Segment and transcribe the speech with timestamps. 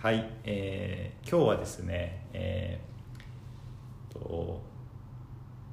[0.00, 4.62] はい、えー今日はですね、えーと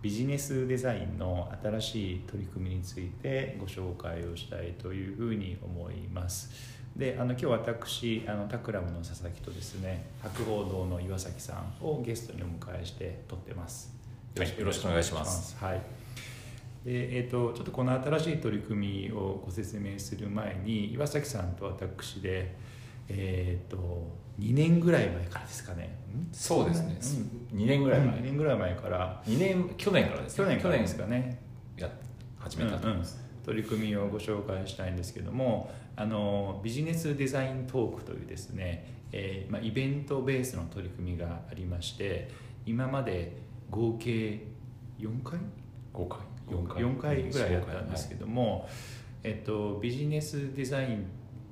[0.01, 6.49] ビジネスデザインの新しい取り組みについてご紹介をしたいというふうに思います。
[6.95, 13.93] であの今日私あのタクラムの佐々木とですね博報堂の岩崎さんをゲストにお迎えして撮ってます。
[14.39, 15.55] はいよろしくお願いします。
[15.63, 15.81] はい。
[16.83, 22.55] でえー、とちょっとこの新しい取り組みをご説明する前に岩崎さんと私で
[23.09, 25.97] えっ、と2年ぐらい前からですかね。
[26.13, 26.27] ん？
[26.33, 26.97] そうですね。
[27.51, 27.59] うん。
[27.59, 28.15] 2年ぐらい前。
[28.15, 29.23] 2年ぐらい前から。
[29.25, 30.45] 2年去年からですね。
[30.45, 31.45] 去年からですかね。
[31.77, 31.89] や
[32.39, 42.29] 始めたと思います、取り組みをご紹介したいんですけどもあのビジネスデザイントークというですね、えーまあ、イベントベースの取り組みがありまして
[42.65, 43.37] 今まで
[43.69, 44.43] 合計
[44.99, 45.39] 4回
[45.93, 46.19] ？5回。
[46.49, 48.69] 4, 4回ぐらいやったんですけども、
[49.23, 51.07] えっと、ビジネスデザイン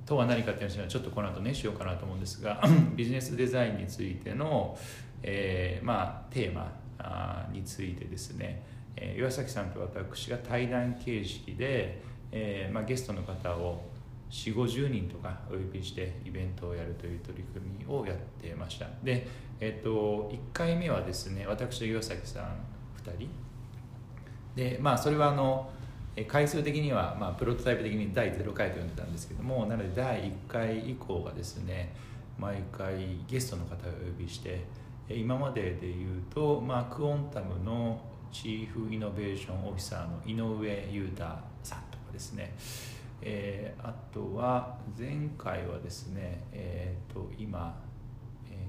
[0.06, 2.62] とは何かっていうのはちょっとこの後ねしようかなと思うんですが
[2.94, 4.78] ビジネスデザインについての、
[5.22, 8.62] えーまあ、テーマあーについてですね、
[8.96, 13.82] えー岩崎さんと私が対談形式で、えーまあ、ゲストの方を
[14.30, 18.86] 4 5 0人とかお呼びしてイベントをやるという取り組みをやってました。
[19.02, 19.26] で、
[19.60, 22.44] えっと1回目はですね私と岩崎さん
[23.04, 23.28] 2人。
[24.56, 25.70] でまあそれはあの
[26.28, 31.94] 回数的には、まあ、プロトタイプ的に第0回と呼んでたんですけどもなので第1回以降がですね
[32.38, 34.64] 毎回ゲストの方をお呼びして
[35.08, 38.00] 今までで言うと、まあ、クオンタムの
[38.32, 41.24] チーフイノベーションオフィサーの井上裕太
[41.62, 42.54] さんとかですね、
[43.20, 47.74] えーあとは前回はですね、えー、と今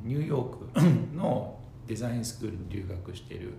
[0.04, 3.54] ニューヨークのデザインスクールに留学している、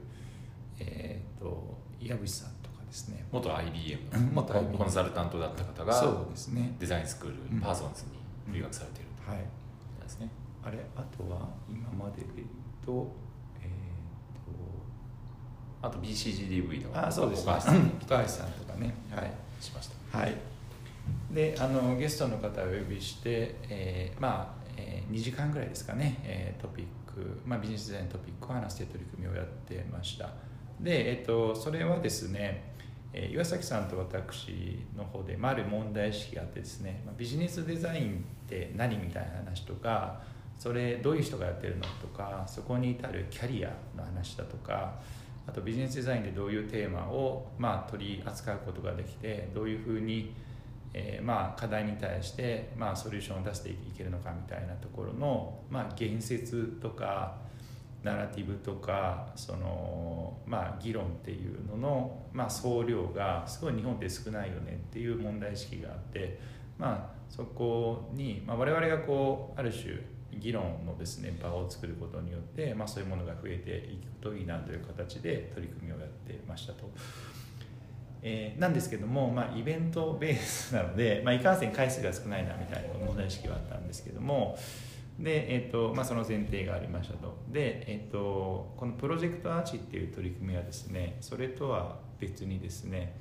[0.79, 2.56] えー、と岩渕さん
[2.87, 3.27] ですね。
[3.33, 4.01] 元 IBM
[4.33, 6.75] 元の IBM コンサルタントだった方そがうですね。
[6.79, 7.61] デザインスクール、うん。
[7.61, 8.05] パーソンズ
[8.47, 9.39] に留学されているはい。
[9.99, 10.31] とですね。
[10.65, 12.49] あれあとは今までで言う
[12.85, 13.13] と
[13.63, 13.69] え
[15.83, 17.53] あと BCGDV のー、とあそうですね。
[17.53, 17.75] 岡橋さん
[18.27, 19.33] さんとかねはい。
[19.61, 20.19] しました。
[20.19, 20.35] はい。
[21.31, 30.31] であのゲストの方をお呼びして、えーまあ、え2時間ぐらいですかね、えートピック、まあ、ビジネスデザインのトピックを話して取り組みをやってました。
[30.81, 32.75] で、えっとそれはですね
[33.19, 40.21] え岩崎さんと私の方で、まあ、ある問題意識があってですね、ま、ビジネスデザインって何みたいな話とか
[40.59, 45.01] それどういう人がやってるのとかそこに至るキャリアの話だとか
[45.47, 50.35] あとビジネスデザインでどういうテーマを、ま、取り扱うことができてどういうふうに、
[50.93, 57.37] えま、課題に対して、ま、ソリューションを出していけるのかみたいなところの、まあ、言説とか
[58.07, 66.39] ナラティブとかその、まあ、議論っていうのの、まあ、総量がすごい日本って少ないよねっていう問題意識があって、
[66.79, 70.01] まあ、そこに、まあ、我々がこうある種
[70.39, 76.89] 議論のですね場を作ることによって、まあ、そういうものが増えていくといいなという形で取り組みをやってましたと。
[78.23, 84.59] えーなんですけども、まあ、イベントベースなので、まあ、いかんせん回数が少ないなみたいな問題意識はあったんですけども
[85.19, 87.37] で、えーとまあ、その前提がありましたと。
[87.49, 93.19] で、えー、とこのプロジェクトアーチっていう取り組みはですねそれとは別にですね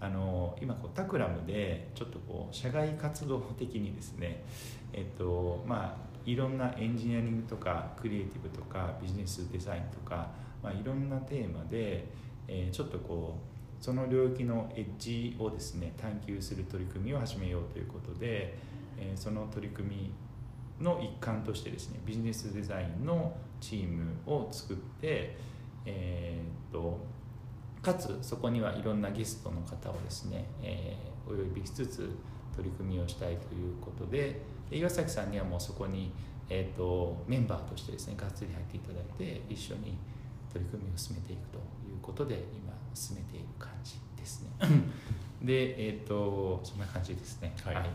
[0.00, 4.44] あの今こうタクラムでちょっとこう社外活動的にですね
[4.92, 10.28] えっとまあいろんなエンジニアリングとかクリエイティブとかビジネスデザインとか、
[10.62, 12.06] まあ、いろんなテーマで、
[12.46, 18.58] えーちょっとこうその領域のエッジをですね探求する取り組みを始めようということで、
[18.98, 20.12] えーその取り組み
[20.80, 25.36] の一環としてですねビジネスデザインのチームを作って、
[25.84, 26.98] えーっと
[27.80, 32.10] かつそこにはいろんなゲストの方をですね、えーお呼びしつつ
[32.56, 34.40] 取り組みをしたいということで
[34.70, 36.10] で岩崎さんにはもうそこに、
[36.48, 39.98] えー、とメンバーとしてですねがっつり入っていただいて一緒に
[40.52, 41.60] 取り組みを進めていくとい
[41.94, 44.50] うことで今進めている感じですね。
[45.42, 47.54] でえっ、とそんな感じですね。
[47.62, 47.90] はい。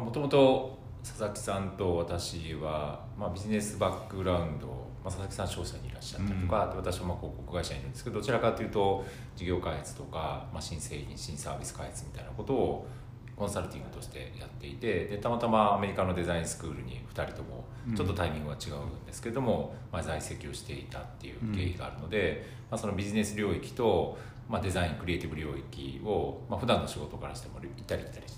[0.00, 4.72] もともと佐々木さんと私は、まあ、ビジネスバックグラウンド、ま
[5.04, 9.04] あ、佐々木さん商社にいらっしゃったりとか、で私はまあ広告会社にいるんですけどどちらかというと
[9.36, 12.86] 事業開発とか、まあ、新製品新サービス開発みたいなことを
[13.38, 17.64] コンサルティングとしてやっていてでたまたまアメリカのデザインスクールに2人とも
[17.96, 24.18] ちょっとタイミングは違うんですけども、まあ、在籍をしていたっていう経緯があるので、まあ、そのビジネス領域と、
[24.48, 28.36] まあ、デザインクリエイティブ領域を、まあ普段の仕事からしても行ったり来たりし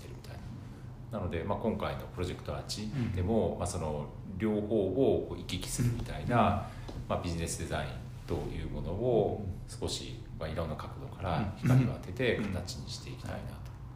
[1.11, 4.05] ななので、まあ、今回のプロジェクトアーチでも、まあ、その
[4.37, 6.67] 両方をこう行き来するみたいな、
[7.07, 7.89] まあ、ビジネスデザイン
[8.25, 13.37] というものを少し、まあ、いろんな角度から光を当てて形にしていきたいな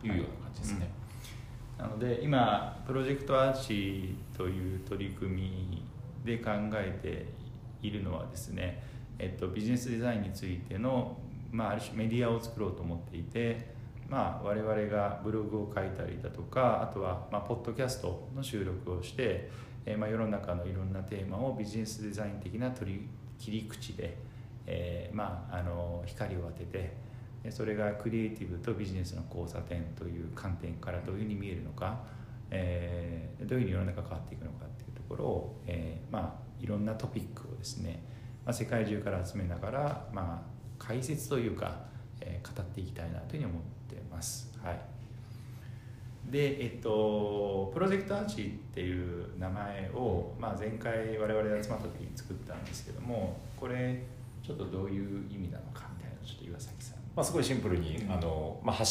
[0.01, 0.89] というような感じですね。
[1.77, 5.83] なので今プロジェクトアーチという取り組み
[6.23, 7.25] で考えて
[7.85, 8.81] いるのはですね、
[9.19, 11.17] えっと、ビジネスデザインについての、
[11.51, 13.74] まあ、ある種メディアを作ろうと思っていて、
[14.09, 19.49] まあ、我々がブログを書いたりだとかあとは、まあ、ポッドキャストの収録をして、
[19.85, 23.07] えーまあ、世の中のいろんなテーマをビジネスデザイン的な取り
[23.39, 24.15] 切り口で、
[24.67, 31.99] えーまあ、あの光を当ててそれがクリエイティブとビジネスの交差点という観点からどういうふうに見えるのか、
[32.49, 38.03] えー、どういうふうに世の中変わっていくのかっていうところを、えーまあ、いろんなトピックをですね、
[38.45, 44.51] まあ、世界中から集めながら、まあ、解説というか、えー、語っていきたいなというふうに思ってます。
[44.63, 44.79] はい。
[46.31, 54.03] で、えっと、プロジェクトアーチっていう名前を、まあ、前回我々集まった時に作ったんですけどもこれ
[54.43, 56.97] ちょっとどういう意味なのかみたいなちょっと岩崎さん。
[57.15, 58.83] まあ、すごいシンプルに、あのまあ、橋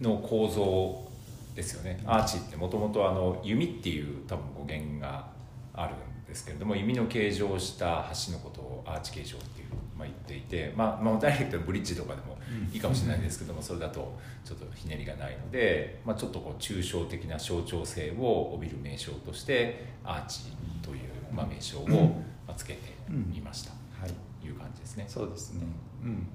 [0.00, 1.06] の構造
[1.54, 5.26] ですよね、アーチってもともと弓っていう多分語源が
[5.74, 12.38] あるんですけれども弓の形状をした橋のことをアーチ形状っていう、まあ、言っていて、まあまあ、ダイレクトブリッジとかでも
[12.72, 20.52] いいかもしれないですけども、それだとちょっとひねりがないので、まあ、ちょっとこう抽象的な象徴性を帯びる名称としてアーチ
[20.82, 21.00] という、
[21.32, 22.22] まあ、名称を
[22.56, 25.04] つけてみました、はい、いう感じですね。
[25.08, 25.66] そうですね、
[26.04, 26.28] うん。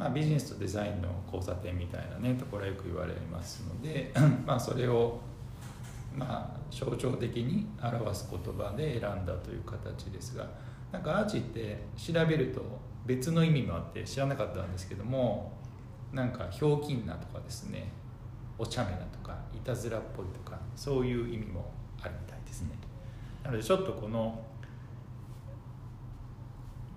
[0.00, 4.12] まあ、ビジネスとデザインの交差点みたいなねところはよく言われますので
[4.46, 5.20] まあそれを
[6.16, 10.46] まあ象徴的に表す言葉で選んだという形ですが
[10.92, 12.62] なんかアーチって調べると
[13.06, 15.52] 別の意味もあって知らなかったんですけども
[16.12, 17.90] なんかひょうきんなとかですね
[18.58, 21.72] お茶目なとかいたずらっぽいとかそういう意味も
[22.02, 22.70] あるみたいですね。
[23.42, 24.38] なのでちょっとこの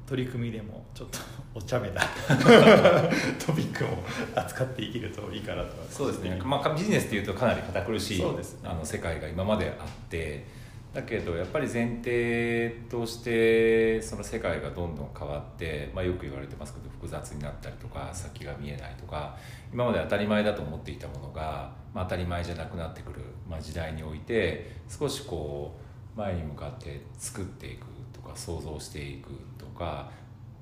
[0.06, 1.20] 取り組みでもちょっと
[1.56, 2.02] お茶目な
[3.46, 4.04] トピックも
[4.36, 8.28] 扱っていけるといいかなとそうですね、まあ、ビジネスっていうとかなり堅苦しい、ね、
[8.64, 10.46] あの世界が今まであって
[10.94, 19.36] だけどやっぱり前提としてその世界がどんどん変わって、まあ、よく言われてますけど複雑になったりとか先が見えないとか
[19.74, 25.76] 今まで当たり前だと思っていたものが、まあ、当たり前じゃなくなってくる、まあ、時代において少しこ
[26.16, 29.32] う前に向かって作っていくとか想像していく
[29.74, 30.10] か、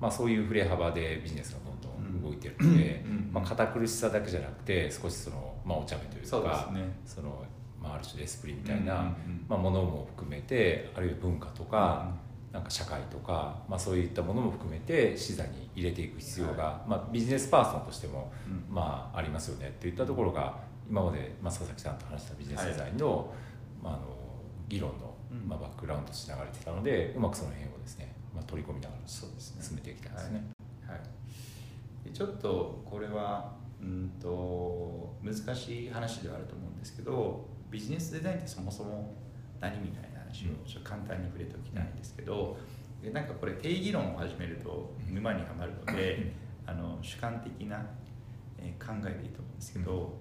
[0.00, 7.44] まあ、そういう振れ幅でビジネスがどんどん動いてるので、まあ、堅苦しさだけじゃなくて少しその、まあ、お茶目というかそ、ね、その、
[7.82, 9.14] まあ、ある種エスプリみたいな、
[9.48, 12.10] まあ、ものも含めてあるいは文化とか、
[12.52, 18.30] なんか社会とか、まあ、そういったものも含めて視座に入れていく必要が、はい、まあ、ビジネスパーソンとしても、
[18.70, 19.68] まあ、ありますよね。
[19.68, 20.58] っていったところが
[20.88, 23.26] 今まで、まあ、佐々木さんと話したビジネスデザインのはい、
[23.82, 24.02] まあ、あの
[24.68, 25.14] 議論の、
[25.46, 29.28] まあ、バックグラウンドとして流れてたのでうまくその辺をですねまあ、取り込みながら進
[29.76, 30.44] めていきたいですね。
[30.86, 31.02] はい、は
[32.06, 39.16] い、ちょっとこれはうんと難しい話ではあると思うんですけどビジネスデザインってそもそも
[39.60, 42.58] 何みたいな話をちょっと簡単に触れておきたいんですけど、
[43.02, 46.34] うん、なんかこれ定義論を始めると沼にはまるので、
[46.66, 47.78] うん、あの主観的な
[48.78, 50.18] 考えでいいと思うんですけど、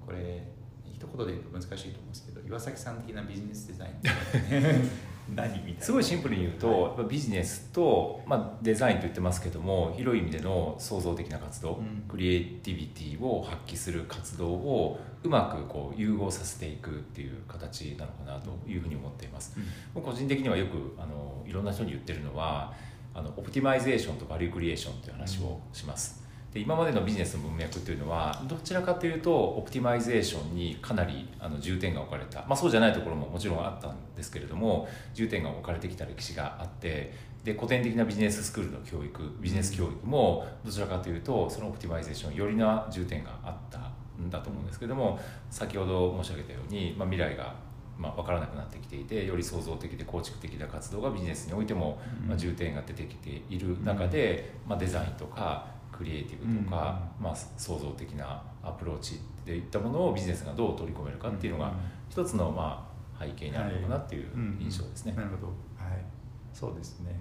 [0.00, 0.42] うん、これ
[0.84, 4.08] 一言で言うと難しいと思うんですけど岩崎さん的なビジネスデザインって
[5.34, 5.80] 何みたいな。
[5.82, 19.56] すごいシンプルに言うと、はい、ビジネスと、まあ、デザインと言ってますけども広い意味での創造的な活動、うん、クリエイティビティを発揮する活動をうまくこう融合させていくっていう形なのかなというふうに思っています、
[19.94, 22.72] うん、個人的にはよくあのいろんな人に言ってるのは
[23.14, 37.12] あの optimization と value creation という話をします、で今までのビジネスの文脈っていうのはどちらかというと optimization にかなりあの重点が置かれた、まあ、そうじゃないところももちろんあったんですけれども重点が置かれてきた歴史があって
[37.44, 43.78] で古典的なビジネススクールの教育ビジネス教育もどちらかというとその optimization 寄りな重点があった
[44.22, 55.66] んだと思うんですけども先ほど申し上げたように、まあ、未来がまあ、分からなくなってきていてより創造的で構築的な活動がビジネスにおいても、まあ、重点が出てきている中で、まあ、デザインとか
[55.98, 61.72] クリエイティブとか、うん、まあ、創造的なアプローチといったものをビジネスがどう取り込めるかっていうのが
[62.08, 62.88] 一つのま
[63.18, 64.28] あ背景にあるのかなっていう
[64.60, 65.12] 印象ですね。
[65.12, 65.52] はい、なるほど、は
[65.92, 66.04] い、
[66.52, 67.18] そうですね。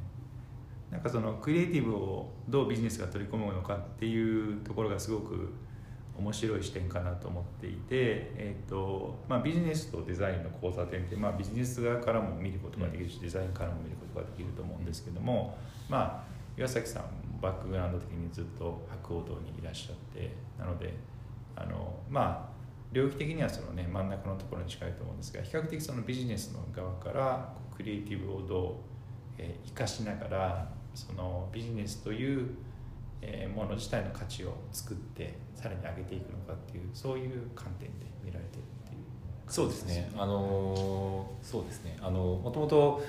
[0.92, 5.54] なんかそのクリエイティブをどうビジネスが取り込むのかっていうところがすごく
[6.18, 15.58] 面白い視点かなと思っていて、えーとまあ、ビジネスとデザインの交差点って、まあ、ビジネス側からも見ることができるし、デザインからも見ることができると思うんですけども、
[15.90, 17.04] まあ、岩崎さん
[17.42, 20.94] バックグラウンド的にずっと博報堂にいらっしゃってなので
[21.56, 22.58] あのまあ
[22.92, 28.74] 領域的にはその、ね、真ん中のところに近いと思うんですが比較的そのビジネスの側からクリエイティブをどう、
[29.38, 32.50] えー、生かしながらそのビジネスという、
[33.22, 38.98] えー、もの自体の価値を作ってさらに上げていくのかっていうそういう観点で見られてるってい
[39.48, 40.10] そうですね。
[40.18, 41.98] あのそうですね。
[42.02, 43.04] あのもともと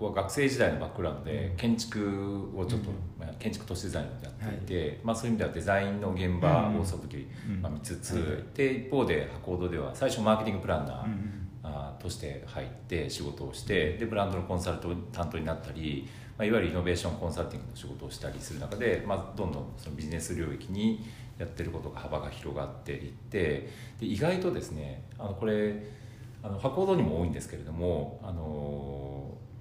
[0.00, 2.88] 僕は学生時代のバックグラウンドで建築をちょっと、
[3.18, 7.28] まあ、建築都市デザインをやっていて、はい、まあ、そういう意味ではデザインの現場をその時、
[7.60, 11.06] まあ、見つつ、で一方で博報堂では最初マーケティングプランナー、
[11.62, 21.04] あとして入って仕事をしてでブランドのコンサルト担当になったり、まあ、いわゆるイノベーションコンサルティングの仕事をしたりする中で、まあ、どんどんそのビジネス領域に
[21.38, 23.68] やってることが幅が広がっていって
[24.00, 26.00] で意外とですねあのこれ
[26.42, 28.40] あの博報堂にも多いんですけれどもあの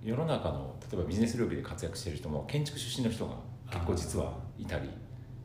[0.03, 3.34] 世の中の例えばビジネス領域で活躍している人も建築出身の人が
[3.72, 4.89] 結構実はいたり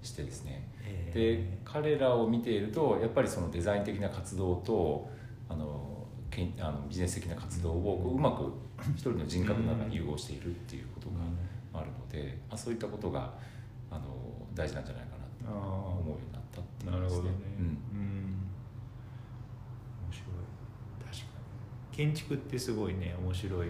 [0.02, 0.70] してですね。
[1.12, 5.08] で彼らを見ているとやっぱりそのデザイン的な活動と
[5.48, 8.52] あのけんあのビジネス的な活動をうまく
[8.94, 13.32] 一人の人格の中に融合しているっていうことがあるので、まあ、そういったことが
[13.90, 14.02] あの
[14.54, 15.10] 大事なんじゃないか
[15.46, 18.14] なと思うようになったっていうなるほどね、うん、うん、
[20.02, 20.32] 面白い。
[21.04, 21.24] 確か
[21.92, 21.96] に。
[21.96, 23.68] 建築ってすごいね面白い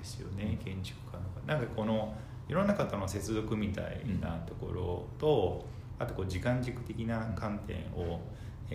[0.00, 1.46] ですよね、建築家の方。
[1.46, 2.14] なんかこの
[2.48, 5.64] いろんな方の接続みたいなところと、
[5.98, 8.20] あとこう時間軸的な観点を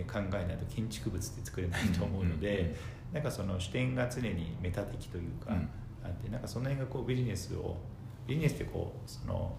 [0.06, 2.74] 考えないと建築物って作れないと思うので、
[3.12, 5.54] なんかその視点が常にメタ的というか、
[6.04, 7.76] あってなんかその辺がこうビジネスを
[8.26, 9.54] ビジネスってこうその、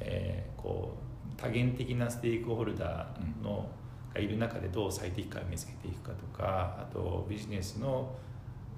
[0.00, 3.68] えー、こう多元的なステークホルダーの、
[4.14, 8.14] がいる中でどう最適化を見つけていくかとかあとビジネスの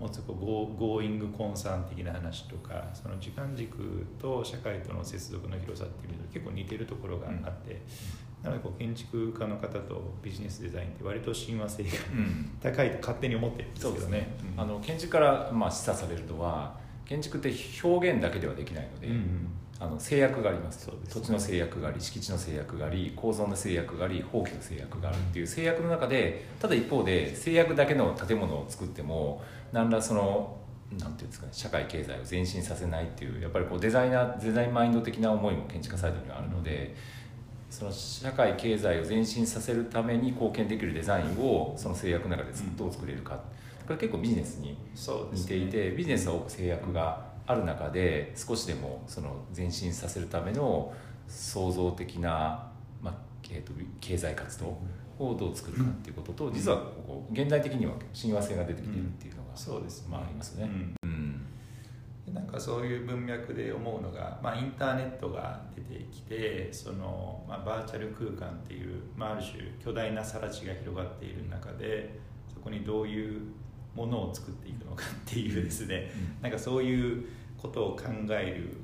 [0.04, 7.80] もうちょっとゴーゴーイングコンサーン的な話とかその時間軸と社会との接続の広さっていう意味で結構似てるところがあって、
[8.42, 11.88] なのでこう建築家の方とビジネスデザインって割と親和性が、
[12.60, 14.18] 高いと勝手に思ってるんですけどね。
[14.18, 14.36] ね。
[14.58, 29.42] あの建築からまあ示唆されるのは建築って表現だけではできないので、うんうん、あの制約があります、ね、土地の制約があり敷地の制約があり構造の制約があり法規の制約があるっていう制約の中でただ一方で制約だけの建物を作っても
[29.72, 30.56] 何らその
[30.98, 36.94] なんていうんですかね社会経済を前進させないっていうやっぱりこうデザイナーデザインマインド的な思いも建築家サイドにはあるので。
[37.74, 43.40] その社会経済を前進させるために貢献できるデザインをその制約の中でどう作れるか、
[43.86, 44.76] これ結構ビジネスに
[45.32, 50.92] 似ていて、ね、ビジネスは多く制約がある中で少しでもその前進させるための
[51.28, 52.70] 創造的な、
[53.02, 53.14] まあ
[53.50, 54.78] えーと、経済活動
[55.18, 60.68] をどう作るかっていうことと、実はここ現代的には親和性が出てきているっていうのが、そうです、まあ、ありますね。
[62.32, 72.18] なんかそういう文脈で思うのが、まあ、インターネットが出てきてその、まあ、バーチャル空間っていう、まあ、ある種巨大な更地が広がっている中で
[72.52, 73.42] そこにどういう
[73.94, 77.26] ものを作っていくのかっていうですね、うん、なんかそういう
[77.64, 78.80] ことを考える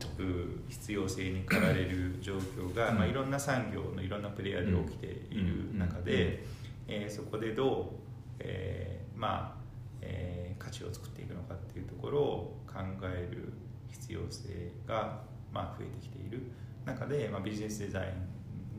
[0.68, 6.44] 必要性に駆られる状況が、うん、まあ、いろんな産業のいろんなプレイヤーで起きている中で、
[6.88, 9.60] えー、そこでどう、えー、まあ、
[10.00, 13.52] えー、価値を作っていくのかっていうところを考える
[13.90, 15.20] 必要性が、
[15.52, 16.50] まあ、増えてきている
[16.86, 18.08] 中で、まあ、ビジネスデザイ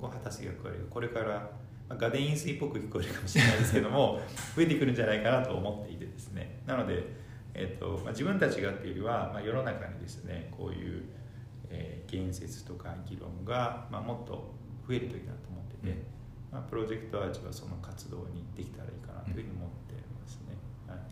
[0.02, 1.50] ンを果たす役割がこれから
[1.92, 4.22] まあ、ガデイン水っぽく聞こえるかもしれないですけども
[4.56, 6.62] 増えてくるんじゃないかなと思っていてですね。
[6.66, 7.04] なので、
[7.54, 11.04] えーとまあ、自分たちがっていうよりは、まあ、世の中にですねこういう、
[11.70, 14.54] えー、言説とか議論が、まあ、もっと
[14.88, 15.98] 増えるといいなと思ってて、うん、
[16.50, 20.56] まあ、プロジェクトアーチはその活動にできたらいいかなというふうに思ってますね。
[20.88, 20.98] はい。
[20.98, 21.06] ま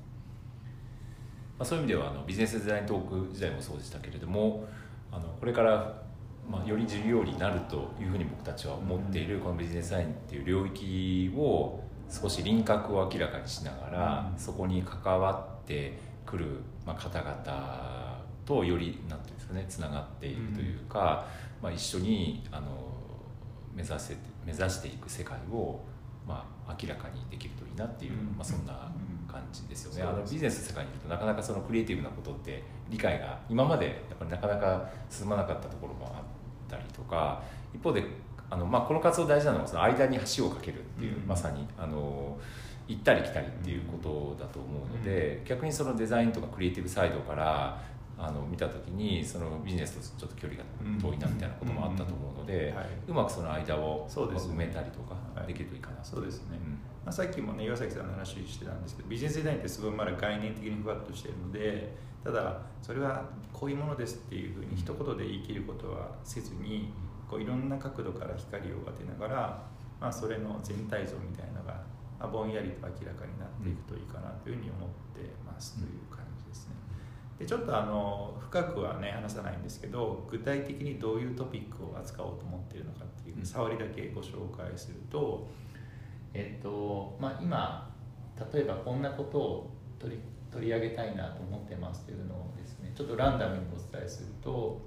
[1.59, 4.65] あ、そういう意味ではあのビジネスデザイントーク時代もそうでしたけれども
[5.11, 6.08] あのこれから
[6.49, 11.79] まあ、より重要になるというふうに僕たちは思っているこのビジネスサインっていう領域を
[12.09, 16.45] 少し輪郭を明らかにしながら、そこに関わってくる、
[16.85, 21.27] まあ、方々とよりなんていうんですかねつながっているというか、
[21.61, 22.67] まあ、一緒にあの
[23.75, 25.79] 目指せ目指していく世界を、
[26.27, 28.91] まあ、明らかにできるといいなっていう、まあ、そんな
[29.31, 30.01] 感じですよね。
[30.01, 36.23] あのビジネスの世界にいるとなかなかそのクリエイティブなことって理解が今までやっぱりなかなか進まなかったところもあっ
[36.69, 37.41] たりとか
[37.73, 38.03] 一方で
[38.49, 42.37] あの、まあ、この活動大事なのはその間に橋を架けるっていう、うん、まさにあの
[42.87, 47.81] 行ったり来たりっていうことだと思うので、うん、逆にそのデザインとかクリエイティブサイドから
[48.17, 50.65] あの見た時にそのビジネスとちょっと距離が
[50.99, 52.75] 遠いなみたいなこともあったと思うので、
[53.07, 55.15] うまくその間を埋めたりとか
[55.47, 63.23] できるといいかな、そうですね、うん、まあ、さっきもね岩崎さんの話してたんですけどビジネスデザインってすごいまだ概念的にふわっとしてるのでただそれは
[63.53, 66.91] こういうものですっていうふうに一言で言い切ることはせずに
[67.29, 69.63] こういろんな角度から光を当てながら、
[70.01, 71.73] まあ、それの全体像みたいなのが、
[72.19, 76.75] まあ、ぼんやりと明らかになっていくといいかなというふうに思ってますという感じですね。
[77.37, 85.47] でちょっとあの深くはね話さないんですけど具体的にどういうトピックを扱おうと思っているのかっていう触りだけご紹介すると、
[86.33, 87.89] えっとまあ、今
[88.53, 90.21] 例えばこんなことを取り
[90.51, 94.81] 取り上げたいなと思ってますというのをですねちょっとランダムにお伝えすると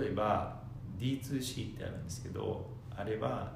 [0.00, 0.60] 例えば
[0.98, 3.52] D2C ってあるんですけどあれは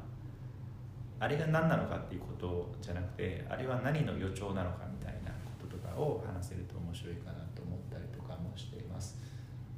[1.19, 9.21] あれが何なのかっていうことじゃなくてあれは何の予兆なのかみたいなこととかを話せると面白いかなと思ったりとかもしています。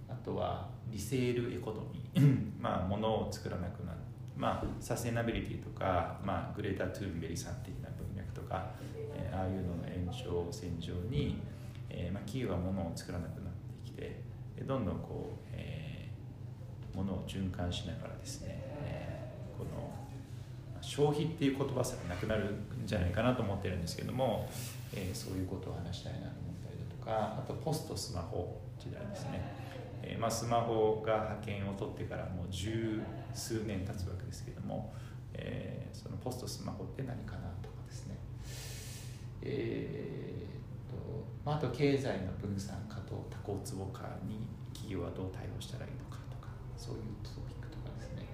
[0.08, 2.52] あとはリセールエコノミー。
[2.58, 3.98] まあ物を作らなくなる。
[4.36, 8.70] まあサステナビリティとか、まあ、グレーター・トゥーンベリさん的な文脈とか、
[9.14, 9.76] えーああいうの
[10.22, 11.38] の延長線上に、
[11.90, 13.52] えーまあ、企業は物を作らなくなっ
[13.84, 14.22] てきて
[14.64, 15.94] どんどんこう、えー
[16.96, 18.50] 物を循環しながらですね、
[18.84, 19.92] えーこの
[20.80, 24.48] 消費っていう言葉さえなくなるんじゃないかなと思ってるんですけども、
[24.94, 26.30] えーそういうことを話したいなと思っ
[26.64, 29.40] たりだとかあとポストスマホ時代ですね、
[30.02, 33.00] えーまあ、スマホが覇権を取ってからもう十
[33.34, 34.92] 数年経つわけですけども、
[35.32, 38.16] えーそのポストスマホって何かなとかですね。
[39.44, 48.26] えーっとまあ、あと経済の分散化と多交坪化に企業はどう対応したらいいのかとかそういうトピックとかですね、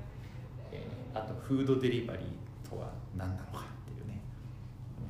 [0.73, 4.23] えーあとフードデリバリーとは何なのかっていうね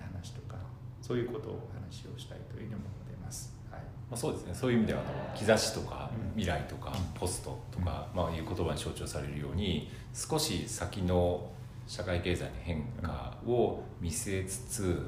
[0.00, 0.56] 話とか
[1.02, 3.54] そういうことをお話をしたいというふうに思っています。
[3.70, 3.80] はい。
[3.80, 4.54] まあ、そうですね。
[4.54, 6.40] そういう意味ではあの兆しとかうん。
[6.40, 11.50] 未来とかポストとか、まあ、いう言葉に象徴されるように少し先の
[11.86, 15.06] 社会経済の変化を見据えつつ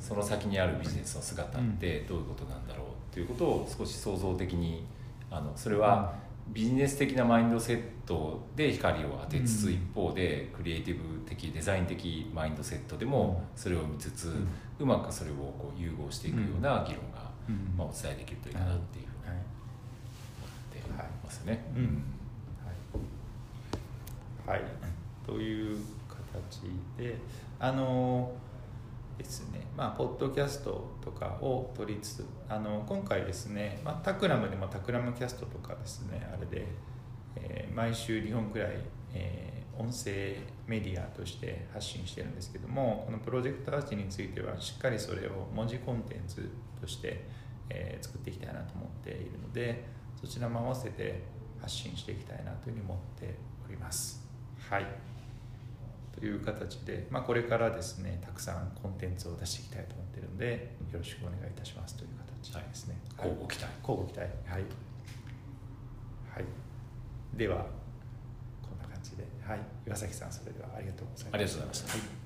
[0.00, 4.84] その先にあるビジネスの姿ってどういうことなんだろうということを少し創造的に
[5.30, 6.14] あのそれは
[6.48, 14.32] ビジネス的なマインドセットで光を当てつつうん一方でクリエイティブ的デザイン的マインドセットでもそれを見つつ
[14.78, 17.74] うまくそれをこう融合していくような議論がうん。
[17.76, 19.38] まあ、お伝えできるといいかなっていうふうにはい。
[20.86, 21.64] 思ってますよね。
[21.76, 22.04] うん。
[24.46, 24.70] はい、はい、
[25.26, 26.62] という形
[26.98, 27.18] で
[27.58, 28.32] あの
[29.18, 36.66] ですねまあポッドキャストとかを取りつつあの今回ですね、まあ、タクラムでもタクラムキャストとかですねあれで、
[37.36, 38.68] えー毎週2本くらい、
[39.12, 40.36] えー音声
[40.68, 46.48] メディアとして発信してるんですけどもこのプロジェクトアーチについてはしっかりそれを文字コンテンツ
[46.80, 47.24] として、
[47.70, 49.84] えー作っていきたいなと思っているので
[50.20, 51.22] そちらも合わせて
[51.60, 53.34] 発信していきたいなというふうに思って
[53.66, 54.24] おります。
[54.70, 55.13] はい
[56.18, 62.08] という形で、まあ、これからですねたくさんコンテンツを出していきたいと思っているのでよろしくお願いいたしますという
[62.42, 62.96] 形ですね。
[63.16, 63.28] はい。
[63.28, 63.66] 乞うご期待。
[63.80, 64.20] 交互期待。
[64.48, 64.62] はい、
[66.32, 67.66] はい、では
[68.62, 71.34] こんな感じで、はい、岩崎さんそれではありがとうございました。
[71.34, 71.92] ありがとうございました。
[71.92, 72.23] はい